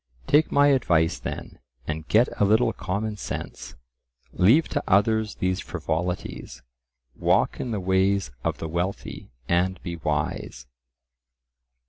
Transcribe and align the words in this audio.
Take 0.25 0.51
my 0.51 0.69
advice, 0.69 1.19
then, 1.19 1.59
and 1.85 2.07
get 2.07 2.27
a 2.41 2.43
little 2.43 2.73
common 2.73 3.17
sense; 3.17 3.75
leave 4.33 4.67
to 4.69 4.83
others 4.87 5.35
these 5.35 5.59
frivolities; 5.59 6.63
walk 7.15 7.59
in 7.59 7.69
the 7.69 7.79
ways 7.79 8.31
of 8.43 8.57
the 8.57 8.67
wealthy 8.67 9.29
and 9.47 9.79
be 9.83 9.97
wise. 9.97 10.65